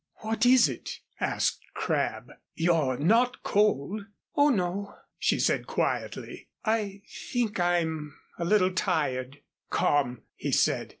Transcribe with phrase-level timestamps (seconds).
[0.21, 2.31] "What is it?" asked Crabb.
[2.55, 6.47] "You are not cold?" "Oh, no," she said quietly.
[6.65, 10.89] "I think I am a little tired." "Come," he said.